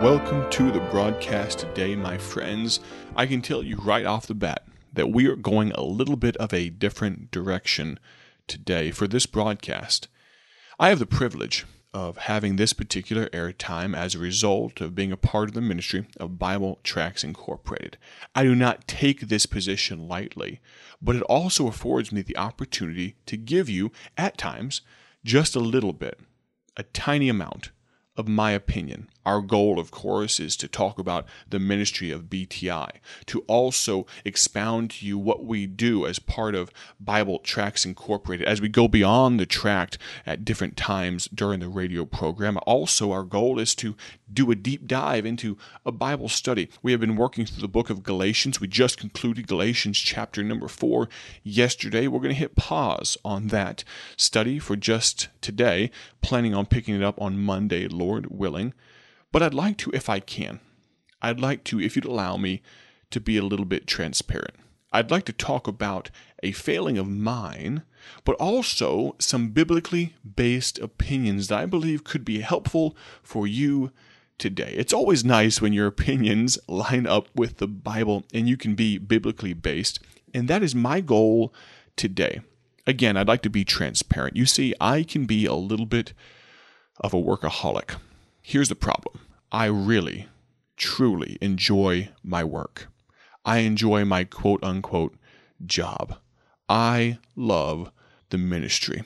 Welcome 0.00 0.48
to 0.50 0.70
the 0.70 0.78
broadcast 0.92 1.58
today, 1.58 1.96
my 1.96 2.18
friends. 2.18 2.78
I 3.16 3.26
can 3.26 3.42
tell 3.42 3.64
you 3.64 3.74
right 3.78 4.06
off 4.06 4.28
the 4.28 4.34
bat 4.34 4.64
that 4.92 5.10
we 5.10 5.26
are 5.26 5.34
going 5.34 5.72
a 5.72 5.82
little 5.82 6.14
bit 6.14 6.36
of 6.36 6.54
a 6.54 6.68
different 6.70 7.32
direction 7.32 7.98
today 8.46 8.92
for 8.92 9.08
this 9.08 9.26
broadcast. 9.26 10.06
I 10.78 10.90
have 10.90 11.00
the 11.00 11.06
privilege 11.06 11.66
of 11.92 12.16
having 12.16 12.54
this 12.54 12.72
particular 12.72 13.26
airtime 13.30 13.96
as 13.96 14.14
a 14.14 14.20
result 14.20 14.80
of 14.80 14.94
being 14.94 15.10
a 15.10 15.16
part 15.16 15.48
of 15.48 15.54
the 15.54 15.60
ministry 15.60 16.06
of 16.20 16.38
Bible 16.38 16.78
Tracts 16.84 17.24
Incorporated. 17.24 17.98
I 18.36 18.44
do 18.44 18.54
not 18.54 18.86
take 18.86 19.22
this 19.22 19.46
position 19.46 20.06
lightly, 20.06 20.60
but 21.02 21.16
it 21.16 21.22
also 21.22 21.66
affords 21.66 22.12
me 22.12 22.22
the 22.22 22.36
opportunity 22.36 23.16
to 23.26 23.36
give 23.36 23.68
you, 23.68 23.90
at 24.16 24.38
times, 24.38 24.80
just 25.24 25.56
a 25.56 25.60
little 25.60 25.92
bit, 25.92 26.20
a 26.76 26.84
tiny 26.84 27.28
amount 27.28 27.72
of 28.16 28.28
my 28.28 28.50
opinion. 28.50 29.08
Our 29.28 29.42
goal, 29.42 29.78
of 29.78 29.90
course, 29.90 30.40
is 30.40 30.56
to 30.56 30.68
talk 30.68 30.98
about 30.98 31.26
the 31.46 31.58
ministry 31.58 32.10
of 32.10 32.30
BTI, 32.30 32.92
to 33.26 33.40
also 33.40 34.06
expound 34.24 34.92
to 34.92 35.06
you 35.06 35.18
what 35.18 35.44
we 35.44 35.66
do 35.66 36.06
as 36.06 36.18
part 36.18 36.54
of 36.54 36.70
Bible 36.98 37.38
Tracts 37.40 37.84
Incorporated 37.84 38.48
as 38.48 38.62
we 38.62 38.70
go 38.70 38.88
beyond 38.88 39.38
the 39.38 39.44
tract 39.44 39.98
at 40.24 40.46
different 40.46 40.78
times 40.78 41.28
during 41.28 41.60
the 41.60 41.68
radio 41.68 42.06
program. 42.06 42.58
Also, 42.64 43.12
our 43.12 43.22
goal 43.22 43.58
is 43.58 43.74
to 43.74 43.96
do 44.32 44.50
a 44.50 44.54
deep 44.54 44.86
dive 44.86 45.26
into 45.26 45.58
a 45.84 45.92
Bible 45.92 46.30
study. 46.30 46.70
We 46.82 46.92
have 46.92 47.00
been 47.02 47.14
working 47.14 47.44
through 47.44 47.60
the 47.60 47.68
book 47.68 47.90
of 47.90 48.02
Galatians. 48.02 48.62
We 48.62 48.66
just 48.66 48.96
concluded 48.96 49.46
Galatians 49.46 49.98
chapter 49.98 50.42
number 50.42 50.68
four 50.68 51.10
yesterday. 51.42 52.08
We're 52.08 52.20
going 52.20 52.34
to 52.34 52.40
hit 52.40 52.56
pause 52.56 53.18
on 53.26 53.48
that 53.48 53.84
study 54.16 54.58
for 54.58 54.74
just 54.74 55.28
today, 55.42 55.90
planning 56.22 56.54
on 56.54 56.64
picking 56.64 56.94
it 56.94 57.02
up 57.02 57.20
on 57.20 57.36
Monday, 57.36 57.88
Lord 57.88 58.28
willing. 58.30 58.72
But 59.32 59.42
I'd 59.42 59.54
like 59.54 59.76
to, 59.78 59.90
if 59.92 60.08
I 60.08 60.20
can, 60.20 60.60
I'd 61.20 61.40
like 61.40 61.64
to, 61.64 61.80
if 61.80 61.96
you'd 61.96 62.04
allow 62.04 62.36
me, 62.36 62.62
to 63.10 63.20
be 63.20 63.36
a 63.36 63.42
little 63.42 63.66
bit 63.66 63.86
transparent. 63.86 64.54
I'd 64.92 65.10
like 65.10 65.24
to 65.26 65.32
talk 65.32 65.66
about 65.66 66.10
a 66.42 66.52
failing 66.52 66.96
of 66.96 67.08
mine, 67.08 67.82
but 68.24 68.36
also 68.36 69.16
some 69.18 69.48
biblically 69.50 70.14
based 70.36 70.78
opinions 70.78 71.48
that 71.48 71.58
I 71.58 71.66
believe 71.66 72.04
could 72.04 72.24
be 72.24 72.40
helpful 72.40 72.96
for 73.22 73.46
you 73.46 73.92
today. 74.38 74.72
It's 74.76 74.92
always 74.92 75.24
nice 75.24 75.60
when 75.60 75.72
your 75.72 75.86
opinions 75.86 76.58
line 76.68 77.06
up 77.06 77.28
with 77.34 77.58
the 77.58 77.66
Bible 77.66 78.24
and 78.32 78.48
you 78.48 78.56
can 78.56 78.74
be 78.74 78.96
biblically 78.98 79.52
based, 79.52 80.00
and 80.32 80.48
that 80.48 80.62
is 80.62 80.74
my 80.74 81.00
goal 81.00 81.52
today. 81.96 82.40
Again, 82.86 83.18
I'd 83.18 83.28
like 83.28 83.42
to 83.42 83.50
be 83.50 83.64
transparent. 83.64 84.36
You 84.36 84.46
see, 84.46 84.74
I 84.80 85.02
can 85.02 85.26
be 85.26 85.44
a 85.44 85.54
little 85.54 85.84
bit 85.84 86.14
of 87.00 87.12
a 87.12 87.20
workaholic. 87.20 87.96
Here's 88.40 88.70
the 88.70 88.74
problem 88.74 89.20
I 89.50 89.66
really, 89.66 90.28
truly 90.76 91.38
enjoy 91.40 92.10
my 92.22 92.44
work. 92.44 92.88
I 93.44 93.58
enjoy 93.58 94.04
my 94.04 94.24
quote 94.24 94.62
unquote 94.62 95.14
job. 95.64 96.16
I 96.68 97.18
love 97.34 97.90
the 98.30 98.38
ministry. 98.38 99.04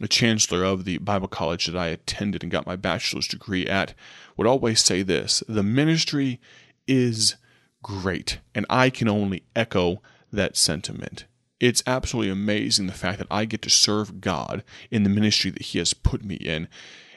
The 0.00 0.08
chancellor 0.08 0.64
of 0.64 0.84
the 0.84 0.98
Bible 0.98 1.28
college 1.28 1.66
that 1.66 1.76
I 1.76 1.88
attended 1.88 2.42
and 2.42 2.50
got 2.50 2.66
my 2.66 2.74
bachelor's 2.74 3.28
degree 3.28 3.66
at 3.66 3.94
would 4.36 4.46
always 4.46 4.80
say 4.82 5.02
this 5.02 5.42
the 5.46 5.62
ministry 5.62 6.40
is 6.86 7.36
great, 7.82 8.38
and 8.54 8.64
I 8.70 8.90
can 8.90 9.08
only 9.08 9.44
echo 9.54 10.00
that 10.32 10.56
sentiment. 10.56 11.26
It's 11.60 11.82
absolutely 11.86 12.32
amazing 12.32 12.86
the 12.86 12.92
fact 12.92 13.18
that 13.18 13.28
I 13.30 13.44
get 13.44 13.62
to 13.62 13.70
serve 13.70 14.20
God 14.20 14.64
in 14.90 15.04
the 15.04 15.10
ministry 15.10 15.50
that 15.50 15.62
He 15.62 15.78
has 15.78 15.94
put 15.94 16.24
me 16.24 16.36
in 16.36 16.66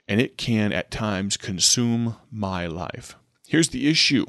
and 0.07 0.21
it 0.21 0.37
can 0.37 0.71
at 0.71 0.91
times 0.91 1.37
consume 1.37 2.15
my 2.31 2.67
life. 2.67 3.15
Here's 3.47 3.69
the 3.69 3.87
issue 3.87 4.25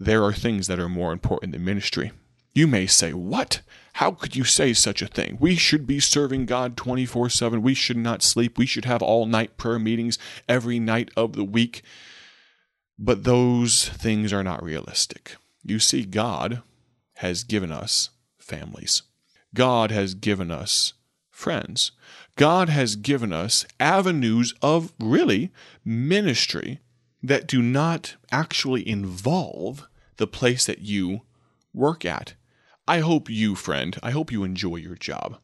there 0.00 0.22
are 0.22 0.32
things 0.32 0.68
that 0.68 0.78
are 0.78 0.88
more 0.88 1.12
important 1.12 1.52
than 1.52 1.64
ministry. 1.64 2.12
You 2.54 2.66
may 2.66 2.86
say, 2.86 3.12
What? 3.12 3.62
How 3.94 4.12
could 4.12 4.36
you 4.36 4.44
say 4.44 4.72
such 4.74 5.02
a 5.02 5.08
thing? 5.08 5.38
We 5.40 5.56
should 5.56 5.84
be 5.84 5.98
serving 5.98 6.46
God 6.46 6.76
24 6.76 7.30
7. 7.30 7.62
We 7.62 7.74
should 7.74 7.96
not 7.96 8.22
sleep. 8.22 8.56
We 8.56 8.66
should 8.66 8.84
have 8.84 9.02
all 9.02 9.26
night 9.26 9.56
prayer 9.56 9.78
meetings 9.78 10.18
every 10.48 10.78
night 10.78 11.10
of 11.16 11.32
the 11.32 11.44
week. 11.44 11.82
But 12.98 13.24
those 13.24 13.88
things 13.88 14.32
are 14.32 14.44
not 14.44 14.62
realistic. 14.62 15.36
You 15.64 15.78
see, 15.78 16.04
God 16.04 16.62
has 17.16 17.42
given 17.42 17.72
us 17.72 18.10
families, 18.38 19.02
God 19.54 19.90
has 19.90 20.14
given 20.14 20.50
us 20.50 20.94
friends. 21.30 21.92
God 22.38 22.68
has 22.68 22.94
given 22.94 23.32
us 23.32 23.66
avenues 23.80 24.54
of 24.62 24.92
really 25.00 25.50
ministry 25.84 26.78
that 27.20 27.48
do 27.48 27.60
not 27.60 28.14
actually 28.30 28.88
involve 28.88 29.88
the 30.18 30.28
place 30.28 30.64
that 30.64 30.78
you 30.78 31.22
work 31.74 32.04
at. 32.04 32.34
I 32.86 33.00
hope 33.00 33.28
you, 33.28 33.56
friend, 33.56 33.98
I 34.04 34.12
hope 34.12 34.30
you 34.30 34.44
enjoy 34.44 34.76
your 34.76 34.94
job. 34.94 35.38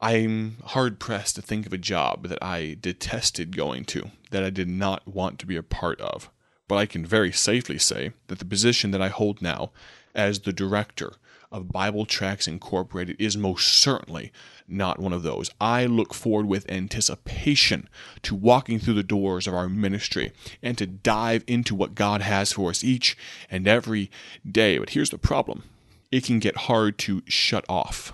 I'm 0.00 0.56
hard 0.64 0.98
pressed 0.98 1.36
to 1.36 1.42
think 1.42 1.64
of 1.64 1.72
a 1.72 1.78
job 1.78 2.26
that 2.26 2.42
I 2.42 2.76
detested 2.80 3.56
going 3.56 3.84
to, 3.84 4.10
that 4.32 4.42
I 4.42 4.50
did 4.50 4.68
not 4.68 5.06
want 5.06 5.38
to 5.38 5.46
be 5.46 5.54
a 5.54 5.62
part 5.62 6.00
of. 6.00 6.28
But 6.66 6.74
I 6.74 6.86
can 6.86 7.06
very 7.06 7.30
safely 7.30 7.78
say 7.78 8.14
that 8.26 8.40
the 8.40 8.44
position 8.44 8.90
that 8.90 9.02
I 9.02 9.10
hold 9.10 9.40
now 9.40 9.70
as 10.12 10.40
the 10.40 10.52
director 10.52 11.12
of 11.52 11.72
Bible 11.72 12.06
Tracts 12.06 12.46
Incorporated 12.46 13.16
is 13.18 13.36
most 13.36 13.66
certainly 13.66 14.32
not 14.68 15.00
one 15.00 15.12
of 15.12 15.22
those. 15.22 15.50
I 15.60 15.84
look 15.86 16.14
forward 16.14 16.46
with 16.46 16.70
anticipation 16.70 17.88
to 18.22 18.34
walking 18.34 18.78
through 18.78 18.94
the 18.94 19.02
doors 19.02 19.46
of 19.46 19.54
our 19.54 19.68
ministry 19.68 20.32
and 20.62 20.78
to 20.78 20.86
dive 20.86 21.42
into 21.46 21.74
what 21.74 21.94
God 21.94 22.22
has 22.22 22.52
for 22.52 22.70
us 22.70 22.84
each 22.84 23.16
and 23.50 23.66
every 23.66 24.10
day. 24.48 24.78
But 24.78 24.90
here's 24.90 25.10
the 25.10 25.18
problem 25.18 25.64
it 26.12 26.24
can 26.24 26.38
get 26.38 26.56
hard 26.56 26.98
to 26.98 27.22
shut 27.26 27.64
off, 27.68 28.12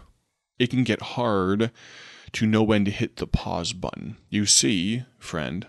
it 0.59 0.71
can 0.71 0.85
get 0.85 1.03
hard 1.03 1.71
to 2.33 2.47
know 2.47 2.63
when 2.63 2.85
to 2.85 2.91
hit 2.91 3.17
the 3.17 3.27
pause 3.27 3.73
button. 3.73 4.17
You 4.29 4.47
see, 4.47 5.05
friend, 5.19 5.67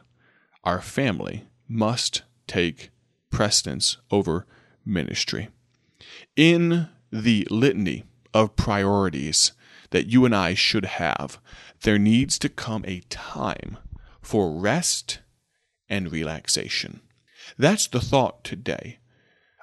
our 0.63 0.81
family 0.81 1.45
must 1.67 2.23
take 2.47 2.89
precedence 3.29 3.97
over 4.09 4.45
ministry. 4.85 5.49
In 6.35 6.89
the 7.11 7.47
litany 7.49 8.03
of 8.33 8.55
priorities 8.55 9.53
that 9.91 10.07
you 10.07 10.25
and 10.25 10.35
I 10.35 10.53
should 10.53 10.85
have, 10.85 11.39
there 11.81 11.99
needs 11.99 12.37
to 12.39 12.49
come 12.49 12.83
a 12.85 13.01
time 13.09 13.77
for 14.21 14.51
rest 14.51 15.19
and 15.89 16.11
relaxation. 16.11 17.01
That's 17.57 17.87
the 17.87 18.01
thought 18.01 18.43
today. 18.43 18.99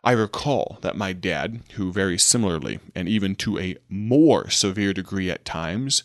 I 0.02 0.12
recall 0.12 0.78
that 0.82 0.96
my 0.96 1.12
dad, 1.12 1.62
who 1.74 1.92
very 1.92 2.18
similarly, 2.18 2.78
and 2.94 3.08
even 3.08 3.34
to 3.36 3.58
a 3.58 3.76
more 3.88 4.50
severe 4.50 4.92
degree 4.92 5.30
at 5.30 5.44
times, 5.44 6.02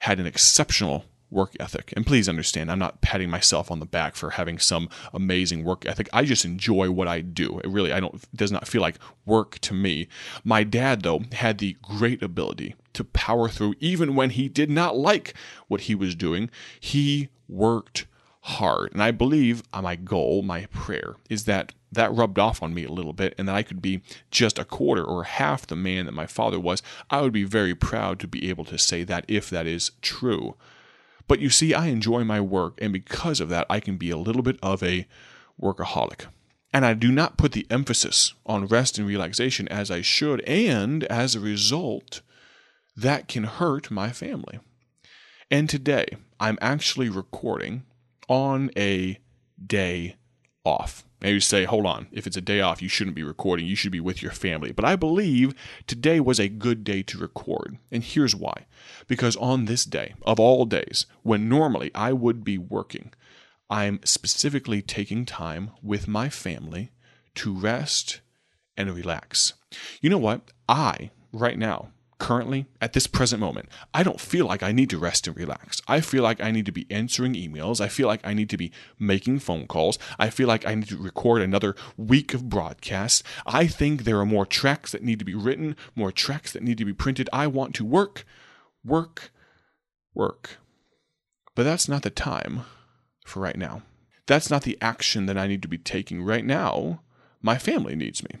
had 0.00 0.20
an 0.20 0.26
exceptional 0.26 1.04
work 1.30 1.56
ethic. 1.60 1.92
And 1.96 2.06
please 2.06 2.28
understand, 2.28 2.70
I'm 2.70 2.78
not 2.78 3.00
patting 3.00 3.30
myself 3.30 3.70
on 3.70 3.78
the 3.78 3.86
back 3.86 4.14
for 4.14 4.30
having 4.30 4.58
some 4.58 4.88
amazing 5.12 5.64
work 5.64 5.86
ethic. 5.86 6.08
I 6.12 6.24
just 6.24 6.44
enjoy 6.44 6.90
what 6.90 7.08
I 7.08 7.20
do. 7.20 7.60
It 7.60 7.70
really 7.70 7.92
I 7.92 8.00
don't 8.00 8.14
it 8.14 8.36
does 8.36 8.52
not 8.52 8.68
feel 8.68 8.82
like 8.82 8.98
work 9.24 9.58
to 9.60 9.74
me. 9.74 10.08
My 10.44 10.64
dad 10.64 11.02
though 11.02 11.22
had 11.32 11.58
the 11.58 11.76
great 11.82 12.22
ability 12.22 12.74
to 12.94 13.04
power 13.04 13.48
through 13.48 13.74
even 13.80 14.14
when 14.14 14.30
he 14.30 14.48
did 14.48 14.70
not 14.70 14.96
like 14.96 15.34
what 15.68 15.82
he 15.82 15.94
was 15.94 16.14
doing. 16.14 16.50
He 16.78 17.28
worked 17.48 18.06
hard. 18.42 18.92
And 18.92 19.02
I 19.02 19.10
believe 19.10 19.62
uh, 19.72 19.82
my 19.82 19.96
goal, 19.96 20.42
my 20.42 20.66
prayer 20.66 21.16
is 21.28 21.44
that 21.44 21.72
that 21.92 22.14
rubbed 22.14 22.38
off 22.38 22.62
on 22.62 22.72
me 22.72 22.84
a 22.84 22.92
little 22.92 23.12
bit 23.12 23.34
and 23.36 23.48
that 23.48 23.56
I 23.56 23.62
could 23.62 23.82
be 23.82 24.00
just 24.30 24.58
a 24.58 24.64
quarter 24.64 25.04
or 25.04 25.24
half 25.24 25.66
the 25.66 25.76
man 25.76 26.06
that 26.06 26.12
my 26.12 26.26
father 26.26 26.60
was. 26.60 26.82
I 27.10 27.20
would 27.20 27.32
be 27.32 27.44
very 27.44 27.74
proud 27.74 28.20
to 28.20 28.28
be 28.28 28.48
able 28.48 28.64
to 28.66 28.78
say 28.78 29.02
that 29.04 29.24
if 29.26 29.50
that 29.50 29.66
is 29.66 29.90
true. 30.00 30.54
But 31.30 31.38
you 31.38 31.48
see, 31.48 31.74
I 31.74 31.86
enjoy 31.86 32.24
my 32.24 32.40
work, 32.40 32.76
and 32.82 32.92
because 32.92 33.38
of 33.38 33.48
that, 33.50 33.64
I 33.70 33.78
can 33.78 33.96
be 33.96 34.10
a 34.10 34.16
little 34.16 34.42
bit 34.42 34.58
of 34.64 34.82
a 34.82 35.06
workaholic. 35.62 36.26
And 36.72 36.84
I 36.84 36.92
do 36.94 37.12
not 37.12 37.36
put 37.36 37.52
the 37.52 37.68
emphasis 37.70 38.34
on 38.46 38.66
rest 38.66 38.98
and 38.98 39.06
relaxation 39.06 39.68
as 39.68 39.92
I 39.92 40.00
should, 40.00 40.40
and 40.40 41.04
as 41.04 41.36
a 41.36 41.40
result, 41.40 42.22
that 42.96 43.28
can 43.28 43.44
hurt 43.44 43.92
my 43.92 44.10
family. 44.10 44.58
And 45.52 45.70
today, 45.70 46.16
I'm 46.40 46.58
actually 46.60 47.08
recording 47.08 47.84
on 48.28 48.72
a 48.76 49.20
day 49.64 50.16
off. 50.64 51.04
Maybe 51.20 51.34
you 51.34 51.40
say, 51.40 51.64
hold 51.64 51.86
on, 51.86 52.06
if 52.12 52.26
it's 52.26 52.36
a 52.36 52.40
day 52.40 52.60
off, 52.60 52.80
you 52.80 52.88
shouldn't 52.88 53.16
be 53.16 53.22
recording. 53.22 53.66
You 53.66 53.76
should 53.76 53.92
be 53.92 54.00
with 54.00 54.22
your 54.22 54.32
family. 54.32 54.72
But 54.72 54.86
I 54.86 54.96
believe 54.96 55.54
today 55.86 56.18
was 56.18 56.40
a 56.40 56.48
good 56.48 56.82
day 56.82 57.02
to 57.02 57.18
record. 57.18 57.76
And 57.90 58.02
here's 58.02 58.34
why. 58.34 58.66
Because 59.06 59.36
on 59.36 59.66
this 59.66 59.84
day, 59.84 60.14
of 60.22 60.40
all 60.40 60.64
days, 60.64 61.06
when 61.22 61.48
normally 61.48 61.90
I 61.94 62.12
would 62.12 62.42
be 62.42 62.56
working, 62.56 63.12
I'm 63.68 64.00
specifically 64.04 64.82
taking 64.82 65.26
time 65.26 65.72
with 65.82 66.08
my 66.08 66.28
family 66.28 66.90
to 67.36 67.54
rest 67.54 68.20
and 68.76 68.94
relax. 68.94 69.54
You 70.00 70.10
know 70.10 70.18
what? 70.18 70.50
I, 70.68 71.10
right 71.32 71.58
now, 71.58 71.90
currently, 72.20 72.66
at 72.80 72.92
this 72.92 73.08
present 73.08 73.40
moment, 73.40 73.68
I 73.92 74.04
don't 74.04 74.20
feel 74.20 74.46
like 74.46 74.62
I 74.62 74.70
need 74.70 74.90
to 74.90 74.98
rest 74.98 75.26
and 75.26 75.36
relax. 75.36 75.82
I 75.88 76.00
feel 76.00 76.22
like 76.22 76.40
I 76.40 76.52
need 76.52 76.66
to 76.66 76.72
be 76.72 76.86
answering 76.90 77.34
emails. 77.34 77.80
I 77.80 77.88
feel 77.88 78.06
like 78.06 78.20
I 78.22 78.34
need 78.34 78.50
to 78.50 78.56
be 78.56 78.70
making 78.98 79.40
phone 79.40 79.66
calls. 79.66 79.98
I 80.18 80.30
feel 80.30 80.46
like 80.46 80.64
I 80.64 80.74
need 80.74 80.88
to 80.88 80.96
record 80.96 81.42
another 81.42 81.74
week 81.96 82.32
of 82.32 82.48
broadcasts. 82.48 83.24
I 83.46 83.66
think 83.66 84.04
there 84.04 84.20
are 84.20 84.26
more 84.26 84.46
tracts 84.46 84.92
that 84.92 85.02
need 85.02 85.18
to 85.18 85.24
be 85.24 85.34
written, 85.34 85.74
more 85.96 86.12
tracts 86.12 86.52
that 86.52 86.62
need 86.62 86.78
to 86.78 86.84
be 86.84 86.92
printed. 86.92 87.28
I 87.32 87.48
want 87.48 87.74
to 87.76 87.84
work, 87.84 88.24
work, 88.84 89.32
work. 90.14 90.58
But 91.56 91.64
that's 91.64 91.88
not 91.88 92.02
the 92.02 92.10
time 92.10 92.62
for 93.24 93.40
right 93.40 93.56
now. 93.56 93.82
That's 94.26 94.50
not 94.50 94.62
the 94.62 94.78
action 94.80 95.26
that 95.26 95.38
I 95.38 95.48
need 95.48 95.62
to 95.62 95.68
be 95.68 95.78
taking 95.78 96.22
right 96.22 96.44
now. 96.44 97.00
My 97.42 97.58
family 97.58 97.96
needs 97.96 98.22
me. 98.22 98.36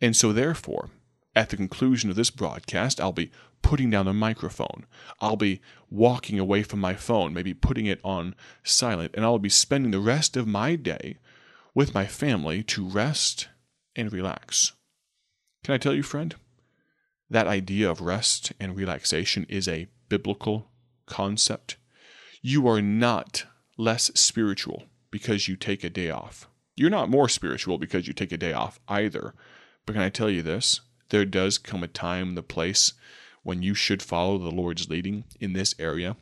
And 0.00 0.14
so, 0.14 0.32
therefore, 0.32 0.90
at 1.38 1.50
the 1.50 1.56
conclusion 1.56 2.10
of 2.10 2.16
this 2.16 2.30
broadcast, 2.30 3.00
I'll 3.00 3.12
be 3.12 3.30
putting 3.62 3.90
down 3.90 4.06
the 4.06 4.12
microphone. 4.12 4.86
I'll 5.20 5.36
be 5.36 5.60
walking 5.88 6.36
away 6.36 6.64
from 6.64 6.80
my 6.80 6.94
phone, 6.94 7.32
maybe 7.32 7.54
putting 7.54 7.86
it 7.86 8.00
on 8.02 8.34
silent, 8.64 9.12
and 9.14 9.24
I'll 9.24 9.38
be 9.38 9.48
spending 9.48 9.92
the 9.92 10.00
rest 10.00 10.36
of 10.36 10.48
my 10.48 10.74
day 10.74 11.18
with 11.76 11.94
my 11.94 12.06
family 12.06 12.64
to 12.64 12.84
rest 12.84 13.46
and 13.94 14.12
relax. 14.12 14.72
Can 15.62 15.74
I 15.74 15.78
tell 15.78 15.94
you, 15.94 16.02
friend? 16.02 16.34
That 17.30 17.46
idea 17.46 17.88
of 17.88 18.00
rest 18.00 18.52
and 18.58 18.74
relaxation 18.74 19.46
is 19.48 19.68
a 19.68 19.86
biblical 20.08 20.72
concept. 21.06 21.76
You 22.42 22.66
are 22.66 22.82
not 22.82 23.44
less 23.76 24.10
spiritual 24.16 24.86
because 25.12 25.46
you 25.46 25.54
take 25.54 25.84
a 25.84 25.90
day 25.90 26.10
off. 26.10 26.48
You're 26.74 26.90
not 26.90 27.10
more 27.10 27.28
spiritual 27.28 27.78
because 27.78 28.08
you 28.08 28.12
take 28.12 28.32
a 28.32 28.36
day 28.36 28.52
off 28.52 28.80
either. 28.88 29.34
But 29.86 29.92
can 29.92 30.02
I 30.02 30.08
tell 30.08 30.28
you 30.28 30.42
this? 30.42 30.80
There 31.10 31.24
does 31.24 31.58
come 31.58 31.82
a 31.82 31.88
time, 31.88 32.34
the 32.34 32.42
place 32.42 32.92
when 33.42 33.62
you 33.62 33.74
should 33.74 34.02
follow 34.02 34.38
the 34.38 34.50
Lord's 34.50 34.90
leading 34.90 35.24
in 35.40 35.52
this 35.52 35.74
area. 35.78 36.16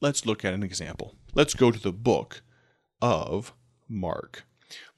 Let's 0.00 0.26
look 0.26 0.44
at 0.44 0.54
an 0.54 0.62
example. 0.62 1.14
Let's 1.34 1.54
go 1.54 1.70
to 1.70 1.78
the 1.78 1.92
book 1.92 2.42
of 3.00 3.52
Mark. 3.88 4.44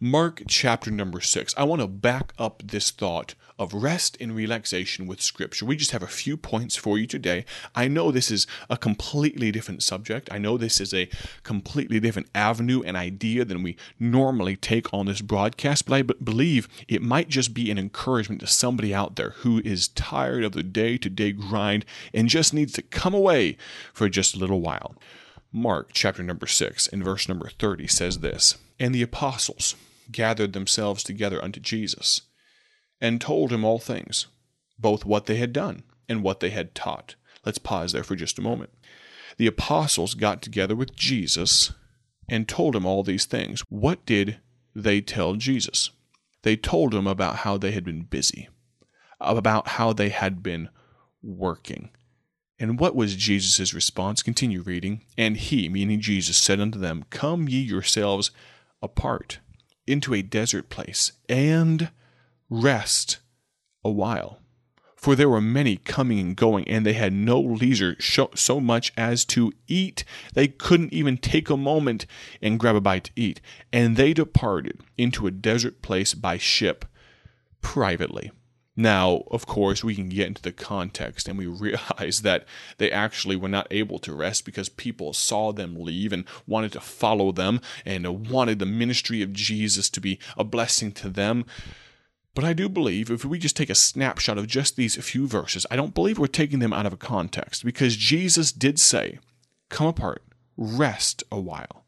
Mark 0.01 0.43
chapter 0.47 0.91
number 0.91 1.21
six. 1.21 1.55
I 1.57 1.65
want 1.65 1.81
to 1.81 1.89
back 1.89 2.33
up 2.39 2.63
this 2.65 2.91
thought 2.91 3.35
of 3.59 3.73
rest 3.73 4.17
and 4.21 4.35
relaxation 4.35 5.07
with 5.07 5.23
Scripture. 5.23 5.65
We 5.65 5.77
just 5.77 5.93
have 5.93 6.03
a 6.03 6.09
few 6.09 6.37
points 6.37 6.77
for 6.77 6.99
you 6.99 7.07
today. 7.07 7.45
I 7.75 7.89
know 7.89 8.11
this 8.11 8.31
is 8.31 8.47
a 8.69 8.77
completely 8.77 9.53
different 9.53 9.83
subject. 9.83 10.29
I 10.33 10.39
know 10.39 10.59
this 10.59 10.81
is 10.81 10.93
a 10.93 11.09
completely 11.43 12.01
different 12.01 12.29
avenue 12.35 12.83
and 12.83 12.97
idea 12.97 13.45
than 13.45 13.63
we 13.63 13.77
normally 13.99 14.57
take 14.57 14.93
on 14.93 15.07
this 15.07 15.21
broadcast, 15.21 15.87
but 15.87 15.95
I 15.95 16.03
b- 16.03 16.15
believe 16.23 16.69
it 16.89 17.03
might 17.03 17.29
just 17.29 17.55
be 17.55 17.71
an 17.71 17.79
encouragement 17.79 18.41
to 18.41 18.47
somebody 18.47 18.93
out 18.93 19.17
there 19.17 19.31
who 19.31 19.63
is 19.65 19.89
tired 19.89 20.45
of 20.45 20.53
the 20.53 20.65
day 20.65 20.99
to 20.99 21.09
day 21.09 21.33
grind 21.33 21.85
and 22.13 22.29
just 22.29 22.53
needs 22.53 22.73
to 22.75 22.83
come 22.83 23.15
away 23.15 23.57
for 23.93 24.09
just 24.09 24.35
a 24.35 24.39
little 24.39 24.61
while. 24.61 24.97
Mark 25.57 25.91
chapter 25.93 26.21
number 26.21 26.49
6 26.49 26.89
and 26.89 27.05
verse 27.05 27.29
number 27.29 27.49
30 27.49 27.87
says 27.87 28.19
this 28.19 28.59
And 28.81 28.93
the 28.93 29.03
apostles 29.03 29.77
gathered 30.11 30.53
themselves 30.53 31.05
together 31.05 31.43
unto 31.43 31.61
Jesus 31.61 32.23
and 33.01 33.21
told 33.21 33.53
him 33.53 33.65
all 33.65 33.79
things, 33.79 34.27
both 34.81 35.05
what 35.05 35.27
they 35.27 35.37
had 35.37 35.53
done 35.53 35.85
and 36.09 36.25
what 36.25 36.41
they 36.41 36.51
had 36.51 36.75
taught. 36.75 37.15
Let's 37.47 37.59
pause 37.59 37.93
there 37.93 38.03
for 38.03 38.17
just 38.17 38.37
a 38.37 38.43
moment. 38.43 38.71
The 39.37 39.47
apostles 39.47 40.15
got 40.15 40.43
together 40.43 40.75
with 40.75 40.97
Jesus 40.97 41.73
and 42.29 42.49
told 42.49 42.75
him 42.75 42.85
all 42.85 43.05
these 43.05 43.25
things. 43.25 43.63
What 43.69 44.05
did 44.05 44.41
they 44.75 45.01
tell 45.01 45.35
Jesus? 45.35 45.91
They 46.43 46.57
told 46.57 46.93
him 46.93 47.07
about 47.07 47.37
how 47.37 47.59
they 47.59 47.71
had 47.71 47.85
been 47.85 48.03
busy, 48.03 48.49
about 49.21 49.69
how 49.69 49.93
they 49.93 50.09
had 50.09 50.43
been 50.43 50.69
working. 51.23 51.91
And 52.59 52.79
what 52.79 52.95
was 52.95 53.17
Jesus' 53.17 53.75
response? 53.75 54.23
Continue 54.23 54.63
reading. 54.63 55.03
And 55.19 55.37
he, 55.37 55.69
meaning 55.69 56.01
Jesus, 56.01 56.37
said 56.37 56.61
unto 56.61 56.79
them, 56.79 57.05
Come 57.11 57.49
ye 57.49 57.61
yourselves 57.61 58.31
apart 58.81 59.39
into 59.87 60.15
a 60.15 60.23
desert 60.23 60.71
place, 60.71 61.13
and 61.29 61.91
rest 62.49 63.19
a 63.85 63.91
while. 63.91 64.41
For 64.97 65.15
there 65.15 65.29
were 65.29 65.43
many 65.43 65.77
coming 65.77 66.19
and 66.19 66.35
going, 66.35 66.67
and 66.67 66.87
they 66.87 66.95
had 66.95 67.13
no 67.13 67.39
leisure 67.39 67.97
so 68.01 68.61
much 68.61 68.91
as 68.97 69.27
to 69.27 69.53
eat. 69.67 70.03
They 70.33 70.49
couldn't 70.49 70.95
even 70.95 71.19
take 71.19 71.51
a 71.51 71.59
moment 71.59 72.07
and 72.41 72.59
grab 72.59 72.75
a 72.75 72.81
bite 72.81 73.05
to 73.05 73.13
eat. 73.15 73.43
And 73.71 73.97
they 73.97 74.15
departed 74.15 74.81
into 74.97 75.27
a 75.27 75.31
desert 75.31 75.83
place 75.83 76.15
by 76.15 76.39
ship 76.39 76.87
privately. 77.61 78.31
Now, 78.77 79.23
of 79.31 79.47
course, 79.47 79.85
we 79.85 79.95
can 79.95 80.09
get 80.09 80.27
into 80.27 80.43
the 80.43 80.53
context 80.53 81.29
and 81.29 81.39
we 81.39 81.47
realize 81.47 82.23
that 82.23 82.45
they 82.79 82.91
actually 82.91 83.37
were 83.37 83.49
not 83.49 83.69
able 83.71 83.99
to 84.01 84.15
rest 84.15 84.45
because 84.45 84.69
people 84.69 85.13
saw 85.13 85.53
them 85.53 85.77
leave 85.81 86.13
and 86.13 86.25
wanted 86.47 86.73
to 86.73 86.81
follow 86.81 87.31
them 87.31 87.61
and 87.85 88.29
wanted 88.29 88.59
the 88.59 88.67
ministry 88.67 89.23
of 89.23 89.33
Jesus 89.33 89.89
to 89.91 90.01
be 90.01 90.19
a 90.37 90.45
blessing 90.45 90.91
to 90.93 91.09
them. 91.09 91.45
But 92.35 92.45
I 92.45 92.53
do 92.53 92.69
believe 92.69 93.11
if 93.11 93.25
we 93.25 93.39
just 93.39 93.57
take 93.57 93.71
a 93.71 93.77
snapshot 93.77 94.39
of 94.39 94.49
just 94.49 94.75
these 94.75 94.97
few 94.97 95.29
verses, 95.29 95.67
I 95.71 95.77
don't 95.77 95.95
believe 95.95 96.19
we're 96.19 96.27
taking 96.27 96.59
them 96.59 96.73
out 96.73 96.87
of 96.87 96.93
a 96.93 96.97
context 96.97 97.65
because 97.65 97.97
Jesus 97.97 98.51
did 98.51 98.81
say, 98.81 99.21
Come 99.69 99.87
apart, 99.87 100.23
rest 100.57 101.23
a 101.31 101.39
while. 101.39 101.84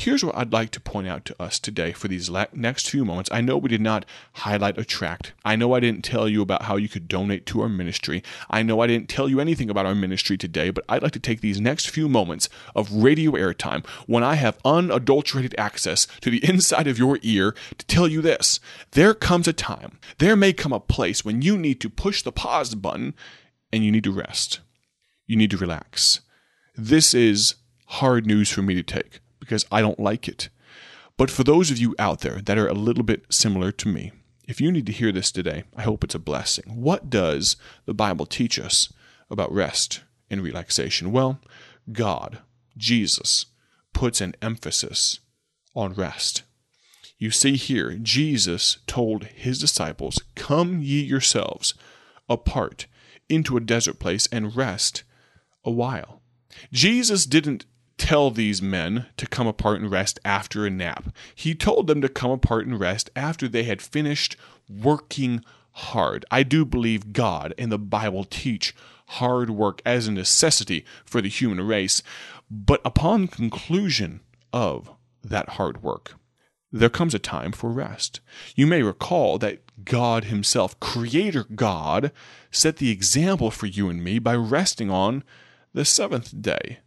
Here's 0.00 0.24
what 0.24 0.34
I'd 0.34 0.50
like 0.50 0.70
to 0.70 0.80
point 0.80 1.08
out 1.08 1.26
to 1.26 1.36
us 1.38 1.58
today 1.58 1.92
for 1.92 2.08
these 2.08 2.30
next 2.54 2.88
few 2.88 3.04
moments. 3.04 3.28
I 3.30 3.42
know 3.42 3.58
we 3.58 3.68
did 3.68 3.82
not 3.82 4.06
highlight 4.32 4.78
a 4.78 4.84
tract. 4.86 5.34
I 5.44 5.56
know 5.56 5.74
I 5.74 5.80
didn't 5.80 6.06
tell 6.06 6.26
you 6.26 6.40
about 6.40 6.62
how 6.62 6.76
you 6.76 6.88
could 6.88 7.06
donate 7.06 7.44
to 7.46 7.60
our 7.60 7.68
ministry. 7.68 8.22
I 8.48 8.62
know 8.62 8.80
I 8.80 8.86
didn't 8.86 9.10
tell 9.10 9.28
you 9.28 9.40
anything 9.40 9.68
about 9.68 9.84
our 9.84 9.94
ministry 9.94 10.38
today, 10.38 10.70
but 10.70 10.86
I'd 10.88 11.02
like 11.02 11.12
to 11.12 11.20
take 11.20 11.42
these 11.42 11.60
next 11.60 11.90
few 11.90 12.08
moments 12.08 12.48
of 12.74 12.90
radio 12.90 13.32
airtime 13.32 13.86
when 14.06 14.24
I 14.24 14.36
have 14.36 14.56
unadulterated 14.64 15.54
access 15.58 16.06
to 16.22 16.30
the 16.30 16.42
inside 16.48 16.86
of 16.86 16.98
your 16.98 17.18
ear 17.20 17.54
to 17.76 17.84
tell 17.84 18.08
you 18.08 18.22
this. 18.22 18.58
There 18.92 19.12
comes 19.12 19.46
a 19.48 19.52
time, 19.52 19.98
there 20.16 20.34
may 20.34 20.54
come 20.54 20.72
a 20.72 20.80
place 20.80 21.26
when 21.26 21.42
you 21.42 21.58
need 21.58 21.78
to 21.82 21.90
push 21.90 22.22
the 22.22 22.32
pause 22.32 22.74
button 22.74 23.12
and 23.70 23.84
you 23.84 23.92
need 23.92 24.04
to 24.04 24.12
rest. 24.12 24.60
You 25.26 25.36
need 25.36 25.50
to 25.50 25.58
relax. 25.58 26.20
This 26.74 27.12
is 27.12 27.56
hard 27.84 28.24
news 28.24 28.50
for 28.50 28.62
me 28.62 28.74
to 28.74 28.82
take 28.82 29.20
because 29.50 29.66
I 29.72 29.80
don't 29.80 29.98
like 29.98 30.28
it. 30.28 30.48
But 31.16 31.28
for 31.28 31.42
those 31.42 31.72
of 31.72 31.78
you 31.78 31.96
out 31.98 32.20
there 32.20 32.40
that 32.40 32.56
are 32.56 32.68
a 32.68 32.72
little 32.72 33.02
bit 33.02 33.24
similar 33.30 33.72
to 33.72 33.88
me, 33.88 34.12
if 34.46 34.60
you 34.60 34.70
need 34.70 34.86
to 34.86 34.92
hear 34.92 35.10
this 35.10 35.32
today, 35.32 35.64
I 35.74 35.82
hope 35.82 36.04
it's 36.04 36.14
a 36.14 36.20
blessing. 36.20 36.66
What 36.68 37.10
does 37.10 37.56
the 37.84 37.92
Bible 37.92 38.26
teach 38.26 38.60
us 38.60 38.92
about 39.28 39.52
rest 39.52 40.02
and 40.30 40.40
relaxation? 40.40 41.10
Well, 41.10 41.40
God, 41.90 42.38
Jesus, 42.76 43.46
puts 43.92 44.20
an 44.20 44.36
emphasis 44.40 45.18
on 45.74 45.94
rest. 45.94 46.44
You 47.18 47.32
see 47.32 47.56
here, 47.56 47.98
Jesus 48.00 48.78
told 48.86 49.24
his 49.24 49.58
disciples, 49.58 50.22
Come 50.36 50.80
ye 50.80 51.02
yourselves 51.02 51.74
apart 52.28 52.86
into 53.28 53.56
a 53.56 53.60
desert 53.60 53.98
place 53.98 54.28
and 54.30 54.54
rest 54.56 55.02
a 55.64 55.72
while. 55.72 56.22
Jesus 56.72 57.26
didn't 57.26 57.66
tell 58.00 58.30
these 58.30 58.62
men 58.62 59.06
to 59.18 59.26
come 59.26 59.46
apart 59.46 59.78
and 59.78 59.90
rest 59.90 60.18
after 60.24 60.64
a 60.64 60.70
nap. 60.70 61.14
He 61.34 61.54
told 61.54 61.86
them 61.86 62.00
to 62.00 62.08
come 62.08 62.30
apart 62.30 62.66
and 62.66 62.80
rest 62.80 63.10
after 63.14 63.46
they 63.46 63.64
had 63.64 63.82
finished 63.82 64.36
working 64.68 65.44
hard. 65.72 66.24
I 66.30 66.42
do 66.42 66.64
believe 66.64 67.12
God 67.12 67.52
and 67.58 67.70
the 67.70 67.78
Bible 67.78 68.24
teach 68.24 68.74
hard 69.06 69.50
work 69.50 69.82
as 69.84 70.08
a 70.08 70.12
necessity 70.12 70.84
for 71.04 71.20
the 71.20 71.28
human 71.28 71.60
race, 71.60 72.02
but 72.50 72.80
upon 72.86 73.28
conclusion 73.28 74.20
of 74.50 74.90
that 75.22 75.50
hard 75.50 75.82
work, 75.82 76.14
there 76.72 76.88
comes 76.88 77.14
a 77.14 77.18
time 77.18 77.52
for 77.52 77.70
rest. 77.70 78.20
You 78.56 78.66
may 78.66 78.82
recall 78.82 79.36
that 79.38 79.60
God 79.84 80.24
Himself, 80.24 80.80
Creator 80.80 81.44
God, 81.54 82.12
set 82.50 82.78
the 82.78 82.90
example 82.90 83.50
for 83.50 83.66
you 83.66 83.90
and 83.90 84.02
me 84.02 84.18
by 84.18 84.36
resting 84.36 84.90
on 84.90 85.22
the 85.74 85.84
seventh 85.84 86.40
day. 86.40 86.78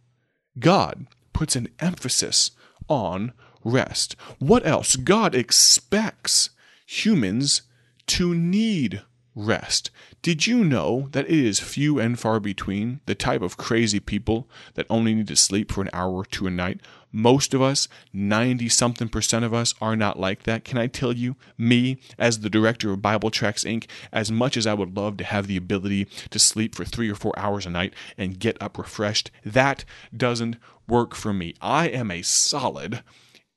God 0.58 1.06
puts 1.32 1.56
an 1.56 1.68
emphasis 1.80 2.52
on 2.88 3.32
rest. 3.64 4.16
What 4.38 4.66
else? 4.66 4.96
God 4.96 5.34
expects 5.34 6.50
humans 6.86 7.62
to 8.06 8.34
need 8.34 9.02
rest. 9.34 9.90
Did 10.22 10.46
you 10.46 10.64
know 10.64 11.08
that 11.12 11.26
it 11.26 11.38
is 11.38 11.60
few 11.60 11.98
and 11.98 12.18
far 12.18 12.40
between 12.40 13.00
the 13.06 13.14
type 13.14 13.42
of 13.42 13.56
crazy 13.56 14.00
people 14.00 14.48
that 14.74 14.86
only 14.88 15.14
need 15.14 15.28
to 15.28 15.36
sleep 15.36 15.72
for 15.72 15.82
an 15.82 15.90
hour 15.92 16.12
or 16.12 16.24
two 16.24 16.46
a 16.46 16.50
night? 16.50 16.80
Most 17.10 17.54
of 17.54 17.62
us, 17.62 17.86
90 18.12 18.68
something 18.68 19.08
percent 19.08 19.44
of 19.44 19.54
us, 19.54 19.74
are 19.80 19.94
not 19.94 20.18
like 20.18 20.42
that. 20.44 20.64
Can 20.64 20.78
I 20.78 20.88
tell 20.88 21.12
you, 21.12 21.36
me, 21.56 21.98
as 22.18 22.40
the 22.40 22.50
director 22.50 22.92
of 22.92 23.02
Bible 23.02 23.30
Tracts 23.30 23.64
Inc., 23.64 23.86
as 24.12 24.32
much 24.32 24.56
as 24.56 24.66
I 24.66 24.74
would 24.74 24.96
love 24.96 25.16
to 25.18 25.24
have 25.24 25.46
the 25.46 25.56
ability 25.56 26.06
to 26.30 26.38
sleep 26.38 26.74
for 26.74 26.84
three 26.84 27.08
or 27.08 27.14
four 27.14 27.32
hours 27.38 27.66
a 27.66 27.70
night 27.70 27.94
and 28.18 28.40
get 28.40 28.60
up 28.60 28.78
refreshed, 28.78 29.30
that 29.44 29.84
doesn't 30.16 30.56
work 30.88 31.14
for 31.14 31.32
me. 31.32 31.54
I 31.60 31.88
am 31.88 32.10
a 32.10 32.22
solid 32.22 33.02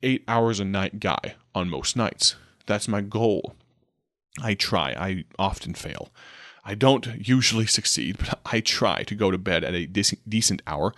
eight 0.04 0.24
hours 0.28 0.60
a 0.60 0.66
night 0.66 1.00
guy 1.00 1.36
on 1.56 1.70
most 1.70 1.96
nights. 1.96 2.36
That's 2.68 2.88
my 2.88 3.02
goal. 3.02 3.56
I 4.42 4.54
try, 4.54 4.92
I 4.92 5.26
often 5.40 5.74
fail. 5.74 6.10
I 6.64 6.76
don't 6.76 7.28
usually 7.28 7.66
succeed, 7.78 8.18
but 8.18 8.40
I 8.46 8.60
try 8.60 9.04
to 9.04 9.16
go 9.16 9.32
to 9.32 9.38
bed 9.38 9.64
at 9.64 9.74
a 9.74 9.86
decent 9.86 10.62
hour 10.68 10.94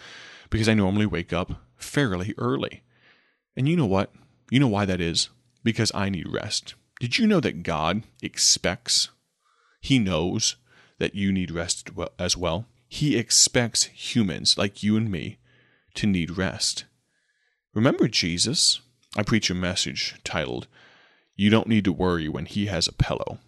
because 0.50 0.68
I 0.68 0.74
normally 0.74 1.06
wake 1.06 1.32
up 1.32 1.52
fairly 1.78 2.34
early. 2.38 2.82
And 3.56 3.68
you 3.68 3.76
know 3.76 3.86
what? 3.86 4.12
You 4.50 4.60
know 4.60 4.68
why 4.68 4.86
that 4.86 5.02
is? 5.02 5.30
Because 5.64 5.92
I 5.94 6.10
need 6.10 6.28
rest. 6.28 6.76
Did 7.00 7.18
you 7.18 7.28
know 7.28 7.40
that 7.40 7.64
God 7.64 8.04
expects, 8.22 9.10
He 9.80 10.00
knows 10.00 10.56
that 10.98 11.16
you 11.16 11.32
need 11.32 11.52
rest 11.52 11.90
as 12.18 12.36
well? 12.36 12.66
He 12.88 13.18
expects 13.18 13.84
humans 13.84 14.58
like 14.58 14.82
you 14.82 14.98
and 14.98 15.12
me 15.12 15.38
to 15.94 16.08
need 16.08 16.38
rest. 16.38 16.86
Remember 17.74 18.08
Jesus? 18.08 18.82
I 19.16 19.24
preach 19.24 19.50
a 19.50 19.56
message 19.56 20.16
titled, 20.24 20.68
You 21.40 21.50
Don't 21.50 21.68
Need 21.68 21.86
to 21.86 21.94
Worry 21.94 22.28
When 22.28 22.46
He 22.46 22.66
Has 22.66 22.86
a 22.86 22.92
Pillow. 22.92 23.40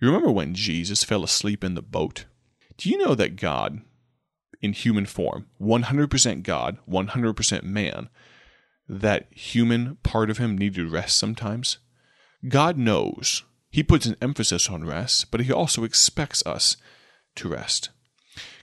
You 0.00 0.08
remember 0.08 0.30
when 0.30 0.54
Jesus 0.54 1.04
fell 1.04 1.22
asleep 1.22 1.62
in 1.62 1.74
the 1.74 1.82
boat? 1.82 2.24
Do 2.78 2.88
you 2.88 2.96
know 2.96 3.14
that 3.14 3.36
God, 3.36 3.82
in 4.62 4.72
human 4.72 5.04
form, 5.04 5.44
100% 5.60 6.42
God, 6.42 6.78
100% 6.88 7.62
man, 7.62 8.08
that 8.88 9.26
human 9.32 9.96
part 9.96 10.30
of 10.30 10.38
him 10.38 10.56
needed 10.56 10.90
rest 10.90 11.18
sometimes? 11.18 11.76
God 12.48 12.78
knows. 12.78 13.42
He 13.68 13.82
puts 13.82 14.06
an 14.06 14.16
emphasis 14.22 14.70
on 14.70 14.86
rest, 14.86 15.30
but 15.30 15.42
he 15.42 15.52
also 15.52 15.84
expects 15.84 16.42
us 16.46 16.78
to 17.34 17.50
rest. 17.50 17.90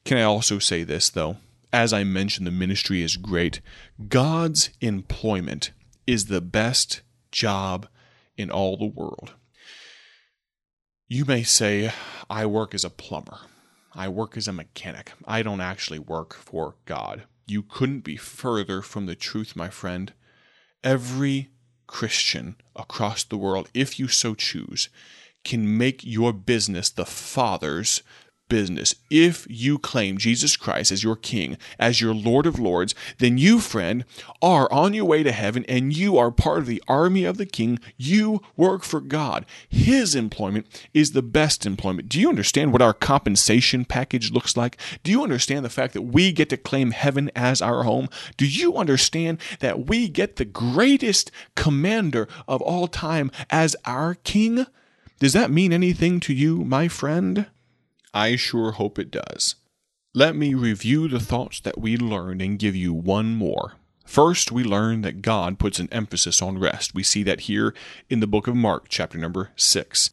Can 0.04 0.18
I 0.18 0.24
also 0.24 0.58
say 0.58 0.82
this, 0.82 1.12
though? 1.12 1.38
As 1.72 1.94
I 1.94 2.04
mentioned, 2.04 2.48
the 2.48 2.52
ministry 2.52 3.04
is 3.04 3.18
great. 3.18 3.62
God's 4.08 4.72
employment 4.82 5.70
is 6.08 6.26
the 6.26 6.42
best 6.42 7.02
job 7.32 7.88
in 8.38 8.50
all 8.50 8.78
the 8.78 8.86
world. 8.86 9.34
You 11.08 11.26
may 11.26 11.44
say, 11.44 11.92
I 12.30 12.46
work 12.46 12.74
as 12.74 12.84
a 12.84 12.90
plumber. 12.90 13.40
I 13.94 14.08
work 14.08 14.36
as 14.36 14.48
a 14.48 14.54
mechanic. 14.54 15.12
I 15.26 15.44
don't 15.44 15.62
actually 15.62 16.00
work 16.00 16.34
for 16.34 16.76
God. 16.86 17.24
You 17.46 17.62
couldn't 17.62 18.02
be 18.02 18.18
further 18.18 18.82
from 18.82 19.06
the 19.06 19.16
truth, 19.16 19.56
my 19.56 19.70
friend. 19.70 20.14
Every 20.84 21.52
Christian 21.86 22.56
across 22.76 23.24
the 23.24 23.38
world, 23.38 23.70
if 23.74 24.00
you 24.00 24.08
so 24.08 24.34
choose, 24.34 24.90
can 25.44 25.78
make 25.78 26.04
your 26.04 26.34
business 26.34 26.90
the 26.90 27.06
Father's 27.06 28.02
business. 28.54 28.94
If 29.10 29.48
you 29.50 29.80
claim 29.80 30.20
Jesus 30.20 30.56
Christ 30.56 30.92
as 30.92 31.04
your 31.04 31.16
King, 31.16 31.58
as 31.80 32.00
your 32.00 32.14
Lord 32.14 32.46
of 32.46 32.60
Lords, 32.60 32.94
then 33.18 33.40
you, 33.40 33.60
friend, 33.60 34.06
are 34.44 34.72
on 34.72 34.94
your 34.94 35.06
way 35.06 35.24
to 35.24 35.32
heaven 35.32 35.66
and 35.68 35.98
you 35.98 36.20
are 36.20 36.30
part 36.30 36.60
of 36.60 36.68
the 36.68 36.84
army 36.88 37.26
of 37.26 37.40
the 37.40 37.48
King. 37.48 37.80
You 37.98 38.42
work 38.56 38.84
for 38.84 39.02
God. 39.02 39.48
His 39.68 40.14
employment 40.14 40.68
is 40.94 41.14
the 41.14 41.24
best 41.24 41.66
employment. 41.66 42.10
Do 42.10 42.20
you 42.20 42.30
understand 42.30 42.72
what 42.72 42.84
our 42.84 42.94
compensation 42.94 43.86
package 43.86 44.32
looks 44.32 44.56
like? 44.56 44.78
Do 45.02 45.10
you 45.10 45.24
understand 45.24 45.66
the 45.66 45.70
fact 45.72 45.94
that 45.94 46.04
we 46.04 46.32
get 46.32 46.50
to 46.50 46.58
claim 46.58 46.92
heaven 46.92 47.32
as 47.36 47.60
our 47.60 47.82
home? 47.82 48.08
Do 48.38 48.46
you 48.46 48.78
understand 48.78 49.40
that 49.62 49.88
we 49.88 50.08
get 50.08 50.36
the 50.36 50.46
greatest 50.46 51.32
commander 51.56 52.28
of 52.48 52.62
all 52.62 52.88
time 52.88 53.32
as 53.50 53.76
our 53.84 54.14
King? 54.14 54.68
Does 55.18 55.34
that 55.34 55.50
mean 55.50 55.74
anything 55.74 56.20
to 56.20 56.34
you, 56.36 56.64
my 56.64 56.88
friend? 56.88 57.48
I 58.14 58.36
sure 58.36 58.74
hope 58.74 59.00
it 59.00 59.12
does. 59.12 59.56
Let 60.14 60.36
me 60.36 60.54
review 60.54 61.08
the 61.08 61.20
thoughts 61.20 61.60
that 61.62 61.80
we 61.80 61.98
learned 61.98 62.42
and 62.42 62.60
give 62.60 62.76
you 62.76 62.94
one 62.94 63.36
more. 63.36 63.74
First, 64.06 64.52
we 64.52 64.64
learn 64.64 65.02
that 65.02 65.24
God 65.24 65.58
puts 65.58 65.80
an 65.80 65.90
emphasis 65.92 66.42
on 66.42 66.60
rest. 66.60 66.94
We 66.94 67.02
see 67.02 67.24
that 67.24 67.42
here 67.42 67.74
in 68.10 68.20
the 68.20 68.28
book 68.28 68.48
of 68.48 68.56
Mark, 68.56 68.86
chapter 68.90 69.18
number 69.18 69.52
6. 69.56 70.12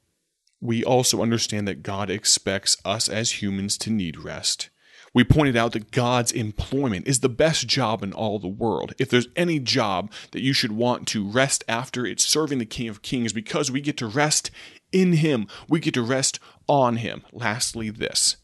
We 0.62 0.82
also 0.82 1.22
understand 1.22 1.68
that 1.68 1.82
God 1.82 2.08
expects 2.08 2.76
us 2.84 3.08
as 3.08 3.42
humans 3.42 3.76
to 3.78 3.90
need 3.90 4.18
rest. 4.18 4.70
We 5.12 5.24
pointed 5.24 5.56
out 5.56 5.72
that 5.72 5.90
God's 5.90 6.30
employment 6.30 7.08
is 7.08 7.20
the 7.20 7.28
best 7.28 7.66
job 7.66 8.02
in 8.02 8.12
all 8.12 8.38
the 8.38 8.46
world. 8.46 8.94
If 8.98 9.10
there's 9.10 9.26
any 9.34 9.58
job 9.58 10.12
that 10.30 10.42
you 10.42 10.52
should 10.52 10.72
want 10.72 11.08
to 11.08 11.28
rest 11.28 11.64
after, 11.68 12.06
it's 12.06 12.24
serving 12.24 12.58
the 12.58 12.64
King 12.64 12.88
of 12.88 13.02
Kings 13.02 13.32
because 13.32 13.70
we 13.70 13.80
get 13.80 13.96
to 13.96 14.06
rest 14.06 14.52
in 14.92 15.14
Him. 15.14 15.48
We 15.68 15.80
get 15.80 15.94
to 15.94 16.02
rest 16.02 16.38
on 16.70 16.96
Him. 16.96 17.24
Lastly, 17.32 17.90
this 17.90 18.36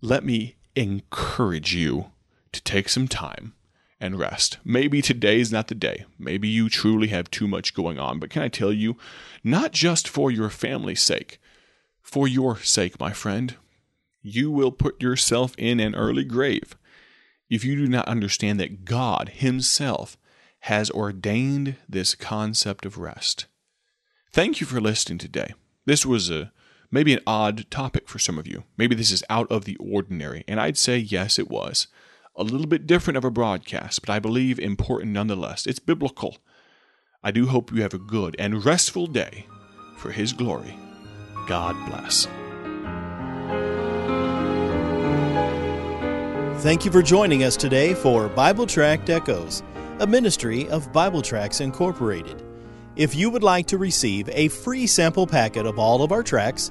let 0.00 0.24
me 0.24 0.56
encourage 0.76 1.74
you 1.74 2.12
to 2.52 2.62
take 2.62 2.88
some 2.88 3.08
time 3.08 3.54
and 4.00 4.18
rest. 4.18 4.58
Maybe 4.64 5.02
today 5.02 5.40
is 5.40 5.52
not 5.52 5.68
the 5.68 5.74
day. 5.74 6.06
Maybe 6.18 6.48
you 6.48 6.68
truly 6.68 7.08
have 7.08 7.30
too 7.30 7.46
much 7.46 7.74
going 7.74 7.98
on. 7.98 8.18
But 8.18 8.30
can 8.30 8.42
I 8.42 8.48
tell 8.48 8.72
you, 8.72 8.96
not 9.44 9.72
just 9.72 10.08
for 10.08 10.30
your 10.30 10.50
family's 10.50 11.02
sake, 11.02 11.40
for 12.00 12.26
your 12.26 12.58
sake, 12.58 12.98
my 12.98 13.12
friend, 13.12 13.56
you 14.22 14.50
will 14.50 14.72
put 14.72 15.02
yourself 15.02 15.54
in 15.58 15.80
an 15.80 15.94
early 15.94 16.24
grave 16.24 16.76
if 17.50 17.64
you 17.64 17.76
do 17.76 17.86
not 17.86 18.08
understand 18.08 18.58
that 18.60 18.84
God 18.84 19.30
Himself 19.34 20.16
has 20.60 20.90
ordained 20.90 21.76
this 21.88 22.14
concept 22.14 22.86
of 22.86 22.98
rest. 22.98 23.46
Thank 24.32 24.60
you 24.60 24.66
for 24.66 24.80
listening 24.80 25.18
today. 25.18 25.54
This 25.86 26.06
was 26.06 26.30
a 26.30 26.52
maybe 26.92 27.12
an 27.14 27.20
odd 27.26 27.68
topic 27.70 28.06
for 28.06 28.20
some 28.20 28.38
of 28.38 28.46
you. 28.46 28.62
Maybe 28.76 28.94
this 28.94 29.10
is 29.10 29.24
out 29.28 29.50
of 29.50 29.64
the 29.64 29.76
ordinary, 29.76 30.44
and 30.46 30.60
I'd 30.60 30.78
say 30.78 30.98
yes, 30.98 31.38
it 31.38 31.50
was. 31.50 31.88
A 32.36 32.44
little 32.44 32.66
bit 32.66 32.86
different 32.86 33.16
of 33.16 33.24
a 33.24 33.30
broadcast, 33.30 34.02
but 34.02 34.10
I 34.10 34.20
believe 34.20 34.60
important 34.60 35.12
nonetheless. 35.12 35.66
It's 35.66 35.80
biblical. 35.80 36.36
I 37.24 37.30
do 37.30 37.46
hope 37.46 37.72
you 37.72 37.82
have 37.82 37.94
a 37.94 37.98
good 37.98 38.36
and 38.38 38.64
restful 38.64 39.06
day 39.06 39.46
for 39.96 40.12
His 40.12 40.32
glory. 40.32 40.76
God 41.48 41.74
bless. 41.88 42.28
Thank 46.62 46.84
you 46.84 46.92
for 46.92 47.02
joining 47.02 47.42
us 47.42 47.56
today 47.56 47.92
for 47.92 48.28
Bible 48.28 48.66
Tract 48.66 49.10
Echoes, 49.10 49.62
a 49.98 50.06
ministry 50.06 50.68
of 50.68 50.92
Bible 50.92 51.20
Tracts 51.20 51.60
Incorporated. 51.60 52.42
If 52.94 53.14
you 53.14 53.30
would 53.30 53.42
like 53.42 53.66
to 53.68 53.78
receive 53.78 54.28
a 54.28 54.48
free 54.48 54.86
sample 54.86 55.26
packet 55.26 55.66
of 55.66 55.78
all 55.78 56.02
of 56.02 56.12
our 56.12 56.22
tracts, 56.22 56.70